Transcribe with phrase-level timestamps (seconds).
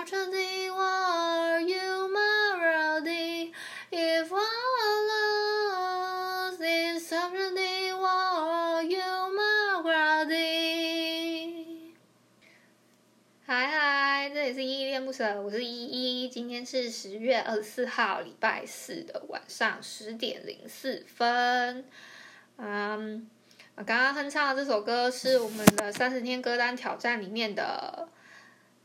[0.00, 3.52] Saturday, why are you my rowdy?
[3.92, 4.38] If I
[6.48, 8.96] lost, if Saturday, why are you
[9.36, 10.32] my rowdy?
[13.44, 16.30] 嗨嗨，这里是依依恋不舍，我是依依。
[16.30, 21.84] 今天是十月二十四号，礼拜四的晚上十点零四分。
[22.56, 23.28] 嗯，
[23.74, 28.08] 我刚刚哼唱的这首歌是我们的三十天歌单挑战里面的。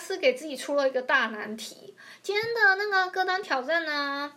[0.00, 1.94] 是给自己出了一个大难题。
[2.22, 4.32] 今天的那个歌单挑战呢，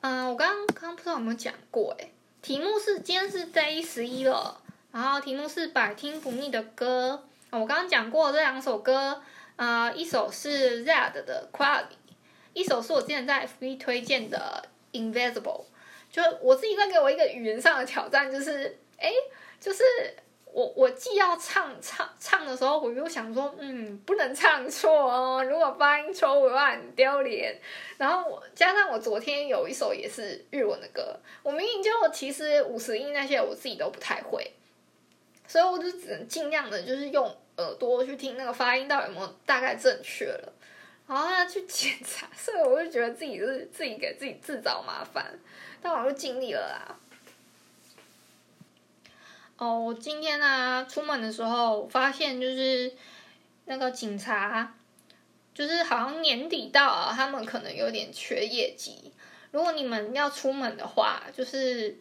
[0.00, 2.12] 嗯、我刚刚不知道有没有讲过，诶，
[2.42, 7.24] 题目是今天是 day 十一了，然后题目是百听不腻的歌。
[7.50, 9.22] 我刚刚讲过这两首歌，
[9.54, 11.96] 呃，一首是 RAD 的 Quality，
[12.52, 15.64] 一首是我之前在 FB 推荐的 Invisible。
[16.10, 19.12] 就我自己在给我一个语言上的挑战，就是，诶，
[19.60, 19.82] 就是。
[20.56, 25.44] 我我既要唱唱唱的时候，我又想说，嗯，不能唱错哦。
[25.44, 27.54] 如果发音错，我会很丢脸。
[27.98, 34.50] 然后我加上我昨天有一首也是日文的歌，我明明就其实五十音那些我自己都不太会，
[35.46, 37.26] 所以我就只能尽量的，就是用
[37.58, 40.52] 耳朵去听那个发音到底有没有大概正确了，
[41.06, 42.26] 然后要去检查。
[42.34, 45.38] 所以我就觉得自己是自己给自己自找麻烦，
[45.82, 46.96] 但我就尽力了啦。
[49.58, 52.92] 哦，我今天呢、出门的时候发现，就是
[53.64, 54.74] 那个警察，
[55.54, 59.10] 就是好像年底到了，他们可能有点缺业绩。
[59.52, 61.98] 如果你们要出门的话，就是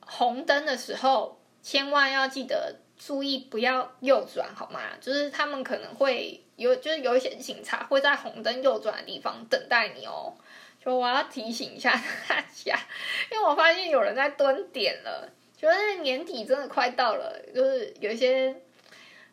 [0.00, 4.80] 红灯的时候，千万要记得注意不要右转，好吗？
[5.00, 10.34] 就是他们可能会有，就是有一些警察会在红灯右转的地方等待你哦。
[10.84, 11.90] 就我要提醒一下
[12.28, 12.78] 大家，
[13.32, 15.32] 因为我发现有人在蹲点了。
[15.58, 18.48] 觉得年底真的快到了，就是有一些，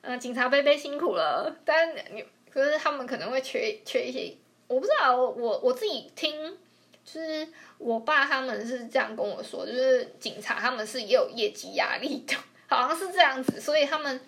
[0.01, 4.35] 嗯、呃，警察伯伯辛苦了，但你可是他们可能会缺缺一些，
[4.67, 6.57] 我不知道，我我自己听，
[7.03, 7.47] 就是
[7.77, 14.19] 我爸他们是这样跟我说，就是警察他们是也有业绩压力的，好像是这样子，所以他们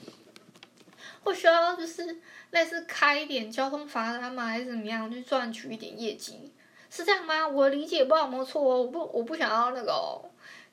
[1.23, 2.19] 会需要就是
[2.51, 6.51] 类似开一点交通罚单嘛，还是怎么样，去赚取一点业绩，
[6.91, 7.47] 是这样吗？
[7.47, 10.21] 我理解不知道有没错哦，我不我不想要那个、哦，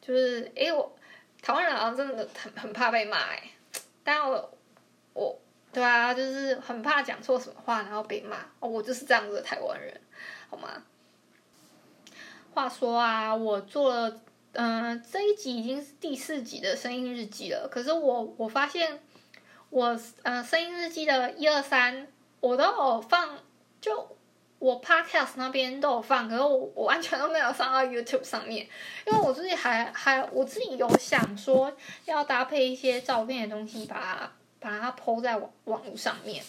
[0.03, 0.95] 就是诶我。
[1.44, 3.50] 台湾人好像真的很很怕被骂哎，
[4.03, 4.50] 但我
[5.12, 5.38] 我
[5.71, 10.00] 对啊，就是很怕讲错什么话然后被骂哦，我就是这样子的台湾人，
[10.49, 10.82] 好吗？
[12.55, 14.22] 话说啊，我做了
[14.55, 19.03] 嗯、这一集已经是第四集的声音日记了，可是我我发现
[19.69, 22.09] 我呃声音日记的一二三
[22.41, 23.38] 我都有放
[23.82, 24.14] 就。
[24.65, 28.67] 我 podcast 那边都有放，可是我我完全都没有上到 YouTube 上面，
[29.07, 31.71] 因为我自己还还我自己有想说
[32.07, 36.43] 要搭配一些照片的东西把，它把它 po 在网网络上面，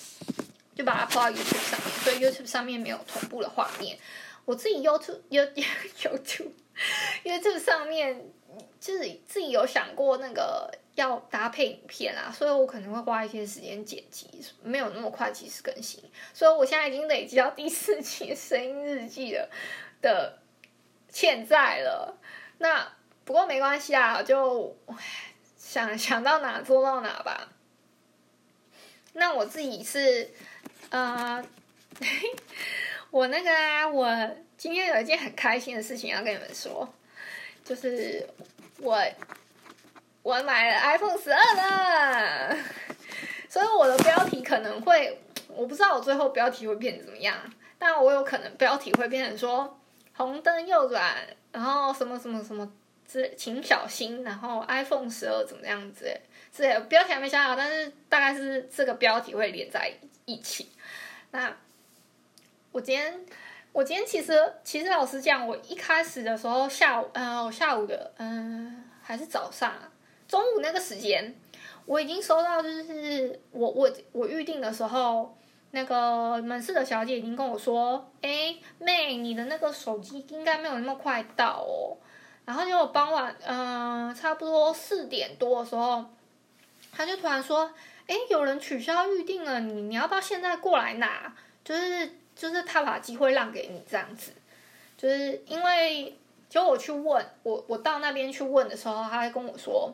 [0.73, 3.97] 就把它 po 到 YouTube 上面，所以 YouTube 上面没有同步的画面。
[4.45, 5.65] 我自己 YouTube YouTube
[5.99, 6.51] YouTube
[7.25, 8.31] YouTube 上面
[8.79, 10.71] 就是自己有想过那个。
[10.95, 14.29] 要搭配影片啊，所以我可能会花一些时间剪辑，
[14.63, 16.01] 没有那么快及时更新。
[16.33, 19.49] 所以我现在已经累积到第四期声音日记了
[20.01, 20.39] 的
[21.09, 22.17] 欠债了。
[22.59, 22.89] 那
[23.25, 24.73] 不过没关系啊，就
[25.57, 27.49] 想想到哪做到哪吧。
[29.13, 30.31] 那我自己是，
[30.89, 31.45] 呃，
[33.11, 34.07] 我那个啊，我
[34.57, 36.87] 今天有一件很开心的事情要跟你们说，
[37.65, 38.25] 就是
[38.79, 38.97] 我。
[40.25, 42.57] 我买了 iPhone 十二了，
[43.47, 47.37] 所以我的标题可能会，我不知道我最后标题会变成怎么样，
[47.77, 49.79] 但我有可能标题会变成说
[50.15, 51.15] 红灯右转，
[51.51, 52.67] 然后什么什么什么
[53.07, 56.19] 之，请小心，然后 iPhone 十二怎么样子，
[56.51, 59.93] 这，标题还没想好，但是大概是这个标题会连在
[60.25, 60.71] 一起。
[61.29, 61.55] 那
[62.71, 63.23] 我今天，
[63.71, 69.71] 我今天其实其实老实讲，我一开始的时候下午，嗯、呃，我下午的，嗯、还是早上。
[70.27, 71.35] 中午那个时间，
[71.85, 75.37] 我已经收到，就是我我我预定的时候，
[75.71, 81.97] 那个门市的小姐已经跟我说，哎，妹，你的那个手机应该没有那么快到哦。
[82.43, 86.05] 然后结果傍晚，嗯、差不多四点多的时候，
[86.91, 87.71] 他就突然说，
[88.07, 91.35] 哎，有人取消预定了，你你要不要现在过来拿？
[91.63, 94.31] 就是就是他把机会让给你这样子，
[94.97, 96.17] 就是因为
[96.49, 99.93] 就我去问我我到那边去问的时候，他还跟我说。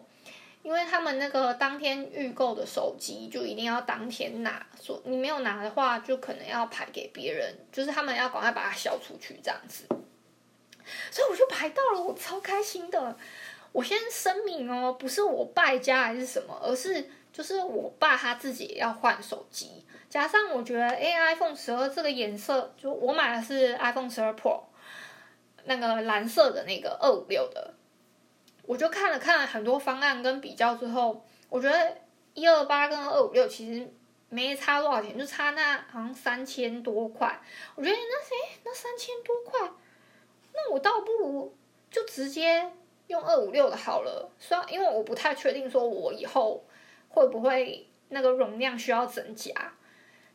[0.63, 9.85] 因为他们那个当天预购的手机就一定要当天拿，说你没有拿的话，就可能要排给别人，就是他们要赶快把它销出去这样子。
[11.09, 13.17] 所以我就排到了，我超开心的。
[13.71, 24.61] 我先声明哦，不是我败家还是什么，而是就是我爸他自己要换手机，加上我觉得 A iPhone 十二这个颜色，就我买的是 iPhone 十二 Pro，
[25.63, 27.73] 那个蓝色的那个二五六的。
[28.71, 31.97] 我就看了看很多方案跟比较之后，我觉得
[32.33, 33.93] 一二八跟二五六其实
[34.29, 37.37] 没差多少钱，就差那好像三千多块。
[37.75, 38.33] 我觉得那谁
[38.63, 39.69] 那三千多块，
[40.53, 41.53] 那我倒不如
[41.89, 42.71] 就直接
[43.07, 44.31] 用二五六的好了。
[44.39, 46.63] 虽然因为我不太确定说我以后
[47.09, 49.53] 会不会那个容量需要增加，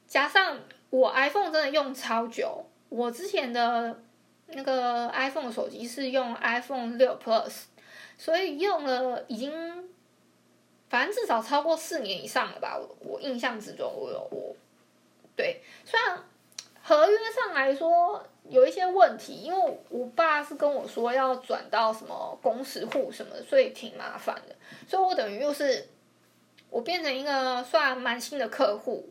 [0.07, 0.61] 加上
[0.91, 3.99] 我 iPhone 真的用超久，我之前的
[4.49, 7.63] 那个 iPhone 手机是用 iPhone 六 Plus。
[8.19, 9.53] 所以用了已经，
[10.89, 12.79] 反正至少超过四年以上了吧。
[12.79, 14.57] 我我印象之中，我有我，
[15.37, 16.19] 对，虽然
[16.83, 24.55] 合约上来说有一些问题，因为我爸是跟我说要转到什么公司户什么的，所以挺麻烦的。
[24.89, 25.89] 所以我等于又是
[26.71, 29.09] 我变成一个算蛮新的客户。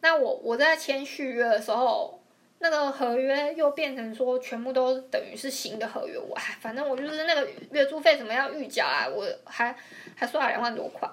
[0.00, 2.20] 那我我在签续约的时候。
[2.58, 9.76] 那个合约又变成说全部都等于是新的合约，我还反正我就是那个月租费怎么样预缴啊，我还
[10.14, 11.06] 还刷了两万多块。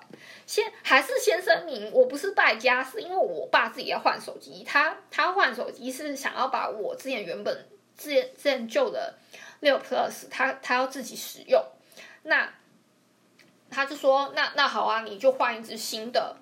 [0.47, 7.67] 先还是先声明，我不是败家，是因为我爸自己要换手机，他他换手机是想要把我之前原本
[7.97, 9.15] 之前之前旧的
[9.59, 11.61] 六 Plus，他他要自己使用，
[12.23, 12.53] 那
[13.69, 16.37] 他就说那那好啊，你就换一支新的，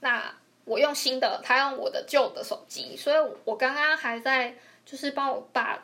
[0.00, 0.34] 那。
[0.66, 4.52] 我用新的，他用我的旧的手机，所以我刚刚还在
[4.84, 5.80] 就是帮我爸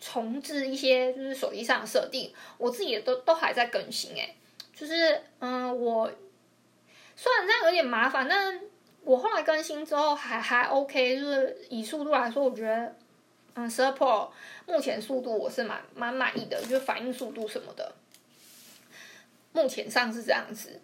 [0.00, 4.34] 重置一些就是手机上的设定，我自己也都都还在更新诶，
[4.74, 6.10] 就是嗯，我
[7.14, 8.60] 虽然这样有点麻烦，但
[9.04, 12.96] 我后来更新之后还还 OK，就是以速度来说，我觉得
[13.54, 14.30] 嗯，十二 Pro
[14.66, 17.94] 目前速度我是蛮蛮满意的，就是反应速度什么的，
[19.52, 20.80] 目前上是这样子，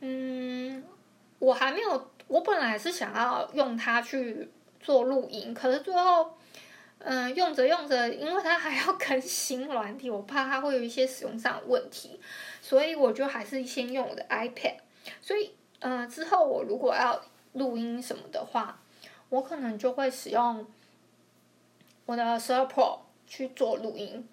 [0.00, 0.82] 嗯，
[1.38, 2.10] 我还没有。
[2.32, 4.50] 我本来是想要用它去
[4.80, 6.32] 做录音，可是最后，
[7.00, 12.18] 嗯、用着用着，因为它还要更新软体，我怕它会有一些使用上的问题，
[12.62, 14.76] 所以我就还是先用我的 iPad。
[15.20, 15.50] 所以，
[15.80, 18.80] 嗯、之后我如果要录音什么的话，
[19.28, 20.66] 我可能就会使用
[22.06, 24.26] 我的十二 Pro 去做录音，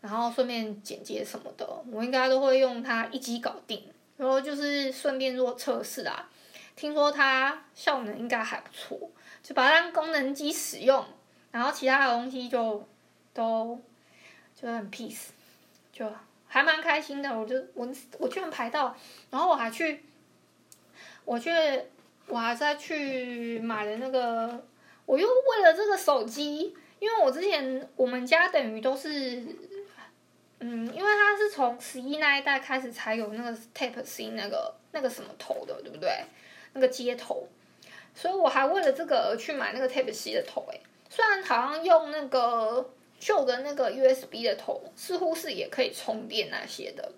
[0.00, 3.84] 然后顺便剪接什么的，我应该都会用它一机搞定，
[4.16, 6.30] 然后就是顺便做测试啊。
[6.76, 9.10] 听说它效能应该还不错，
[9.42, 11.04] 就把它当功能机使用，
[11.52, 12.86] 然后其他的东西就
[13.32, 13.80] 都
[14.60, 15.28] 就很 peace，
[15.92, 16.12] 就
[16.48, 17.38] 还蛮开心的。
[17.38, 17.88] 我就我
[18.18, 18.96] 我居然排到，
[19.30, 20.04] 然后我还去，
[21.24, 21.50] 我去
[22.26, 24.64] 我还在去买了那个，
[25.06, 29.44] 我又为了这个手机，因为我之前我们家等于都是，
[30.58, 36.24] 嗯，因为它是从十一那一代开始才有那个 Type C 那个那个什么头的，对不对？
[36.74, 37.48] 那个接头，
[38.14, 47.12] 所以我还为了这个而去买那个 Type C 的头诶，虽然好像用那个旧的那个 USB 的头，似乎是也可以充电那些的，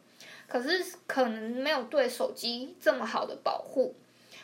[0.47, 3.95] 可是可能没有对手机这么好的保护。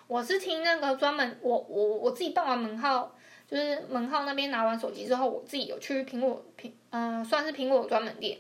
[0.09, 3.15] 我是听那个专门我我我自己办完门号，
[3.49, 8.39] 就是门号那边拿完手机之后，我自己有去苹果苹嗯、呃、算是苹果专门店，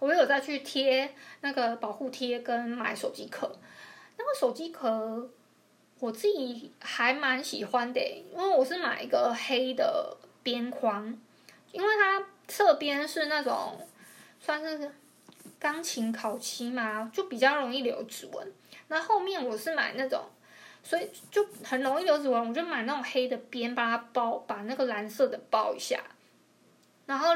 [0.00, 3.56] 我有再去贴那个保护贴跟买手机壳，
[4.18, 5.30] 那个手机壳。
[6.04, 7.98] 我自己还蛮喜欢的，
[8.30, 11.18] 因为我是买一个黑的边框，
[11.72, 13.80] 因为它侧边是那种
[14.38, 14.92] 算是
[15.58, 18.52] 钢琴烤漆嘛，就比较容易留指纹。
[18.88, 20.22] 那后面我是买那种，
[20.82, 26.04] 所以就很容易留指纹，我就买那种黑的边，把它包，把那个蓝色的包一下。
[27.06, 27.30] 然后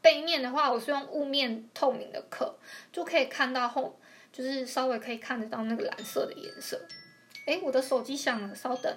[0.00, 2.56] 背面的话，我是用雾面透明的壳，
[2.90, 4.00] 就可以看到后，
[4.32, 6.80] 就是稍微可以看得到那个蓝色的颜色。
[7.50, 8.96] 哎，我的手机响了，稍等。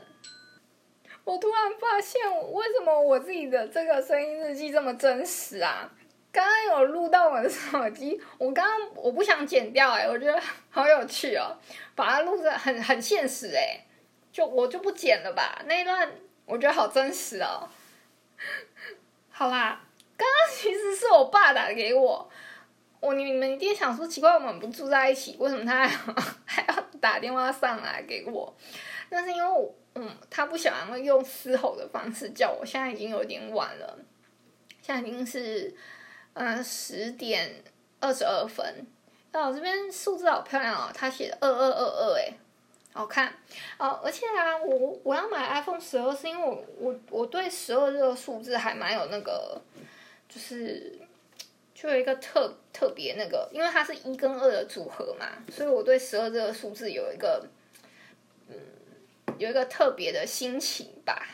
[1.23, 5.89] 我突然发现，为什么我自己的这个声音日记这么真实啊？
[6.31, 11.57] 刚刚有录到我的手机，我刚刚我不想剪掉哎、我觉得好有趣哦，
[11.95, 13.85] 把它录着很很现实哎、
[14.31, 16.11] 就我就不剪了吧，那一段
[16.45, 17.67] 我觉得好真实哦。
[19.31, 19.81] 好啦，
[20.15, 22.29] 刚刚其实是我爸打给我，
[23.03, 25.87] 我你们一定想说奇怪，我们不住在一起，为什么他
[26.45, 28.55] 还要打电话上来给我？
[29.09, 33.97] 那是因为嗯，他不想要用嘶吼的方式叫我，现在已经有点晚了，
[34.81, 35.75] 现在已经是。
[36.35, 37.63] 嗯，十点
[37.99, 38.87] 二十二分。
[39.33, 42.33] 哦，这边数字好漂亮哦，他写的二二二二，哎，
[42.91, 43.31] 好看
[43.77, 44.01] 哦。
[44.03, 49.61] 而且啊，我我要买 iPhone 十二，是因为我我我对十二这个数字还蛮有那个，
[50.27, 50.99] 就是
[51.75, 52.51] 就有一个特
[52.83, 57.47] 特别那个，因为它是一跟二的组合嘛，所以我对十二这个数字有一个
[58.49, 58.55] 嗯
[59.37, 61.25] 有一个特别的心情吧。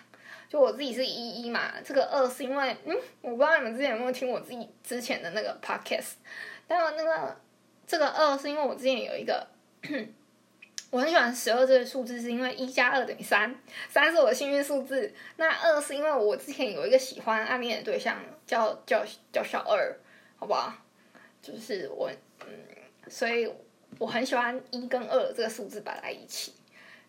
[0.48, 6.14] 就我自己是一一嘛，这个二是因为，嗯，我不知道你们之前有没有听我自己之前的那个 podcast，
[6.68, 7.36] 但我那个
[7.88, 9.48] 这个二是因为我之前有一个，
[10.92, 13.56] 我很喜欢十二这个数字，是因为一加二等于三，
[13.90, 15.12] 三是我的幸运数字。
[15.38, 20.00] 那二是因为我之前有一个喜欢暗恋的对象，叫叫叫小二，
[20.38, 20.74] 好不好？
[21.42, 22.10] 就是我，
[22.42, 22.48] 嗯，
[23.08, 23.52] 所以
[23.98, 26.54] 我很喜欢一跟二这个数字摆在一起，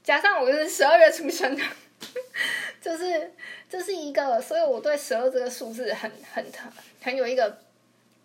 [0.02, 1.62] 加上我是十二月出生的。
[2.80, 3.30] 就是
[3.68, 6.66] 这是一个，所以我对十二这个数字很很特
[7.02, 7.58] 很有一个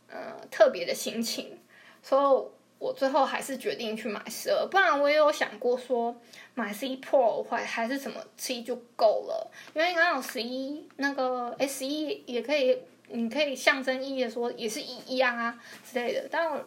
[0.09, 1.59] 呃特别的心情，
[2.01, 6.15] 所以我最后还是决定去买十二，不然我也有想过说
[6.53, 16.63] 买十一 Pro 或还是什么十一就够了，因为刚好十一那个 S 一也可以，你可以象征意义的说也是一一样啊之类的，但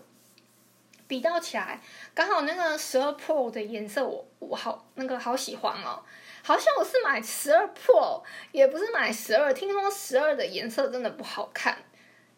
[1.08, 1.80] 比较起来，
[2.14, 6.02] 刚好那个十二 Pro 的颜色我我好那个好喜欢哦。
[6.42, 9.52] 好像我是买十二 Pro，也不是买十二。
[9.52, 11.76] 听说十二的颜色真的不好看，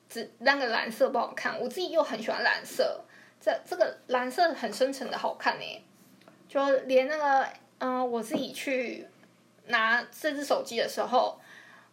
[0.09, 1.61] 只那个蓝色不好看。
[1.61, 3.05] 我自己又很喜欢蓝色，
[3.41, 5.85] 这这个蓝色很深沉的好看呢。
[6.49, 7.47] 就连那个
[7.79, 9.07] 嗯，我自己去
[9.67, 11.41] 拿这只手机的时候，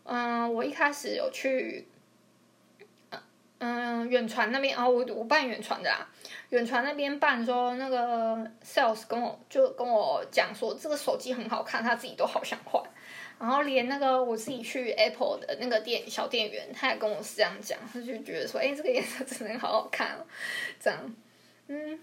[0.03, 1.87] 嗯，我一开始有去。
[3.59, 6.07] 嗯，远传那边哦，我我办远传的啦。
[6.49, 12.81] 远传那边办说，那个 sales 跟我就跟我讲说，这个手机很好看，他自己都好想换。
[13.39, 20.25] 然后连那个我自己去 Apple 的那个店小店员，他也跟我是这样讲，他就觉得说，哎，这个颜色真的好好看哦。
[20.79, 21.15] 这样，
[21.67, 21.99] 嗯，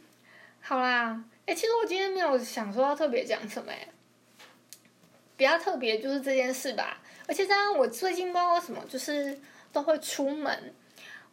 [0.61, 3.89] 好啦，哎，其实我今天没有想说要特别讲什么，哎，
[5.37, 7.01] 比较特别就是这件事吧。
[7.27, 9.39] 而且这样，我最近不知道为什么，就是
[9.73, 10.75] 都会出门。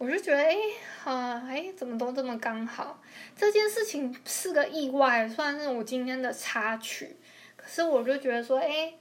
[0.02, 0.58] 我就觉得，哎，
[1.04, 3.00] 啊，哎，怎么都这么刚好？
[3.38, 7.16] 这件事情是个意外，算是我今天的插曲。
[7.56, 8.96] 可是我就觉得说，哎，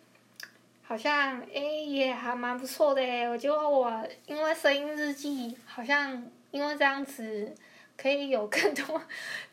[0.83, 3.03] 好像，哎，也还蛮不错的。
[3.31, 7.51] 我就我因为声音日记，好像因为这样子
[7.97, 9.01] 可以有更多，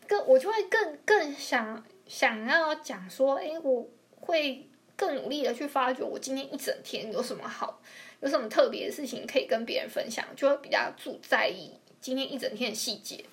[0.05, 3.87] 更我就会更更想想要讲说，哎，我
[4.19, 7.79] 会更努力的去发掘我今天一整天有什么好。
[8.19, 13.23] 有什么特别的事情可以跟别人分享，就会比较注在意今天一整天的细节。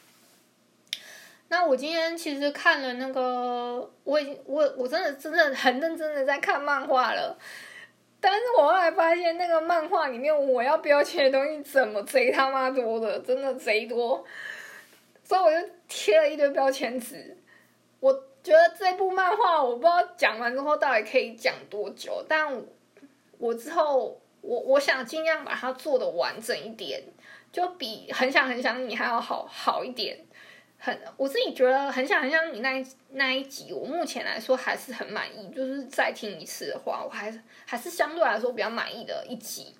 [1.49, 7.38] 那我今天其实看了那个，我已经我我真的真的很认真的在看漫画了，
[8.21, 14.25] 但是我后来发现那个漫画里面我要标签的东西怎么贼他妈多的，真的贼多，
[15.23, 17.37] 所以我就贴了一堆标签纸。
[18.00, 18.12] 我
[18.43, 22.62] 觉得这部漫画我不知道讲完之后到底可以讲多久，但
[23.38, 24.21] 我之后。
[24.46, 27.02] 我我想尽量把它做的完整一点，
[27.50, 30.22] 就比很想很想你还要好好一点。
[30.78, 35.48] 很，我自己觉得很想很想你那一那一集，我目前来说还是很满意。
[35.48, 39.74] 就是再听一次的话，我还是还是相对来说比较满意的一集。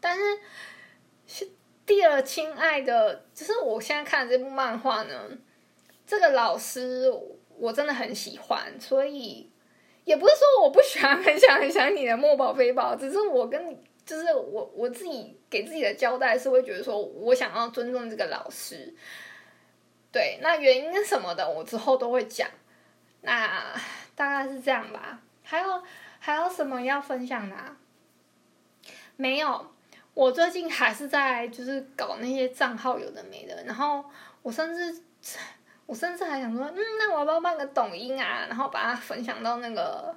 [0.00, 0.18] 但
[1.28, 1.48] 是
[1.86, 5.14] 第二，亲爱的，就是我现在看的这部漫画呢，
[6.04, 7.08] 这个老师
[7.56, 9.48] 我真的很喜欢，所以。
[10.04, 18.94] 也不是说我不喜欢很想很想你的墨宝非宝， 只是我跟你就是我我自己给自己的交代是会觉得说我想要尊重这个老师，
[20.12, 22.48] 对，那原因什么的我之后都会讲，
[23.22, 23.74] 那
[24.14, 25.20] 大概是这样吧。
[25.42, 25.82] 还有
[26.18, 27.56] 还有什么要分享的？
[29.16, 29.72] 没有，
[30.12, 34.04] 我最近还是在就是搞那些账号有的没的，然后
[34.42, 35.02] 我甚至。
[35.86, 38.46] 我甚至还想说，嗯，那我要不要办个抖音啊？
[38.48, 40.14] 然后把它分享到那个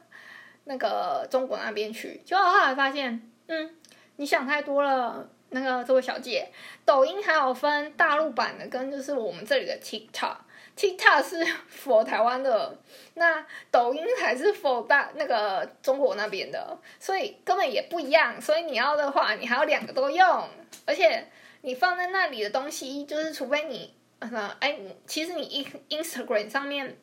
[0.63, 2.21] 那个中国那边去。
[2.25, 3.75] 结果后来发现，嗯，
[4.15, 5.29] 你想太多了。
[5.49, 6.49] 那个这位小姐，
[6.83, 12.77] 抖音还有分大陆版的跟就是我们这里的 TikTok，TikTok 是 for 台湾的，
[13.13, 18.41] 那抖音才是 for 大那个中国那边的，所以根本也不一样。
[18.41, 20.49] 所以你要的话，你还要两个都用，
[20.85, 21.27] 而且。
[21.61, 26.97] 你放在那里的东西，就是除非你，呃，哎，其实你 Instagram 上面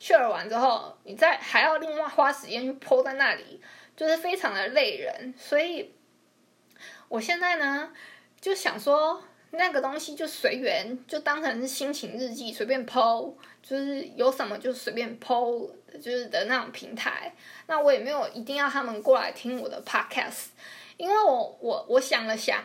[0.00, 3.60] share 完之后，你再还要另外花时间去 po 在那里，
[3.96, 5.34] 就是非常的累人。
[5.38, 5.94] 所以，
[7.08, 7.92] 我现在呢，
[8.40, 9.22] 就想说。
[9.56, 17.32] 那个东西就随缘，就当成是心情日记，随便 po，就是有什么就随便 po，就是的那种平台。
[17.68, 20.46] 那我也没有一定要他们过来听我的 podcast，
[20.96, 22.64] 因为我我我想了想，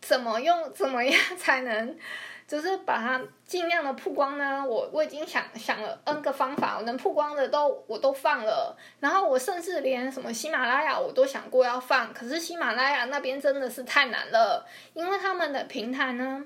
[0.00, 1.98] 怎么用怎么样才能。
[2.46, 16.44] 就是把它尽量的曝光呢，我我已经想想了 N 个方法，我能曝光的都我都放了，然后我甚至连什么喜马拉雅我都想过要放，可是喜马拉雅那边真的是太难了，因为他们的平台呢，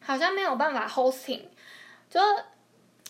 [0.00, 1.44] 好像没有办法 hosting，
[2.10, 2.20] 就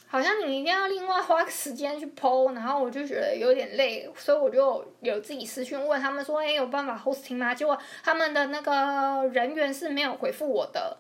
[0.07, 7.53] 好像你一定要另外花时间去 PO，然后我就觉得有点累，所以我就有自己私讯问他们说，哎，有办法 hosting 吗？
[7.53, 10.97] 结果他们的那个人员是没有回复我的。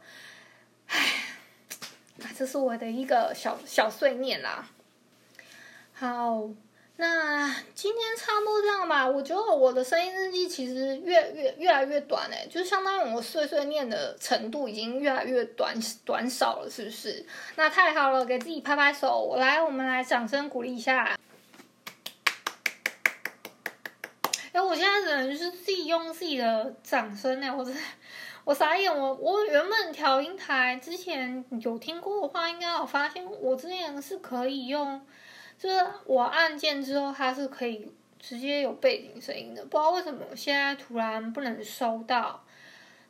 [0.88, 1.12] 唉，
[2.36, 4.68] 这是我的一个小小碎念啦。
[5.92, 6.48] 好，
[6.96, 9.06] 那今天差不多这样吧。
[9.06, 15.74] 我觉得我的声音日记其实越越越来越短哎，就相当于我碎碎念的程度已经越来越短
[16.04, 17.26] 短少了，是不是？
[17.56, 19.20] 那太好了，给自己拍拍手。
[19.20, 21.18] 我来，我们来掌声鼓励一下。
[24.52, 27.80] 哎，我现在只能是自己用自己的掌声呢，我真的。
[28.46, 35.04] 我傻眼，我我原本调音台之前有听过的话，应该有发现我之前是可以用，
[35.58, 42.44] 就是我按键之后它是可以直接有背景声音的，不知道为什么现在突然不能收到，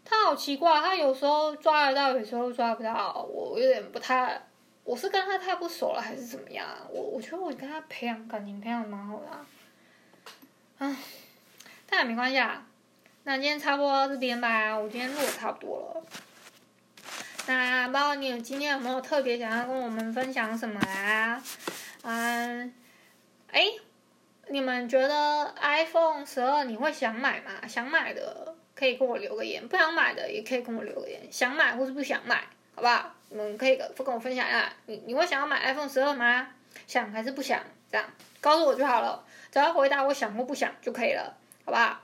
[0.07, 4.41] 它好奇怪，它有时候抓得到，有时候抓不到，我有点不太，
[4.85, 6.67] 我是跟他太不熟了还是怎么样？
[6.89, 9.47] 我我觉得我跟他培养感情培养蛮好的啊，
[10.79, 10.97] 唉，
[11.87, 12.67] 但也没关系啊。
[13.29, 16.05] 那今天差不多到这边吧，我今天录的差不多了。
[17.49, 21.43] 那不知道你今天有没有特别想要跟我们分享什么啊？
[22.03, 22.73] 嗯，
[23.51, 23.65] 哎，
[24.47, 27.67] 你们觉得 iPhone 十二你会想买吗？
[27.67, 31.21] 想买的可以跟我留个言，不想买的也可以跟我留个言。
[31.29, 32.45] 想买或是不想买，
[32.77, 33.13] 好不好？
[33.31, 36.47] 你们可以跟跟我分享一下，你你会想要买 iPhone 十二吗？
[36.87, 37.61] 想还是不想？
[37.91, 38.09] 这样
[38.41, 42.01] 告诉我就好了，只要回答我想或不想就可以了，好不好？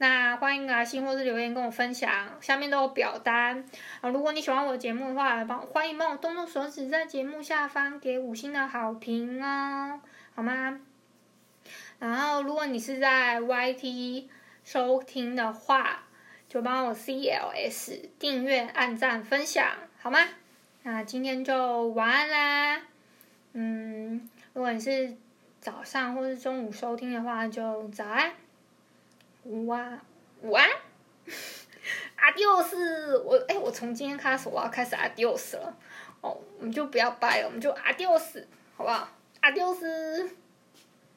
[0.00, 3.64] 那欢迎来信或是留言跟我分享，下面都有表单
[4.00, 4.08] 啊。
[4.08, 10.00] 如果你喜欢我的节目的话，帮欢迎帮我动动手指，在节目下方给五星的好评哦，
[10.36, 10.80] 好吗？
[11.98, 14.26] 然后如果你是在 YT
[14.62, 16.04] 收听的话，
[16.48, 19.66] 就帮我 CLS 订阅、按赞、分享，
[20.00, 20.20] 好吗？
[20.84, 22.82] 那今天就晚安啦。
[23.54, 25.16] 嗯，如果你是
[25.60, 28.30] 早上或是中午收听的话，就早安。
[29.48, 29.98] 午安，
[30.42, 30.68] 午安
[32.18, 33.22] ，Adios！
[33.22, 35.74] 我哎，我从今天开始我要开始 Adios 了，
[36.20, 38.44] 哦，我们就不要拜了，我们就 Adios，
[38.76, 39.08] 好不好
[39.40, 40.28] ？Adios。